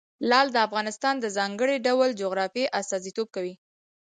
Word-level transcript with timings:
لعل 0.29 0.47
د 0.53 0.57
افغانستان 0.67 1.15
د 1.19 1.25
ځانګړي 1.37 1.75
ډول 1.87 2.09
جغرافیه 2.21 2.71
استازیتوب 2.79 3.27
کوي. 3.35 3.53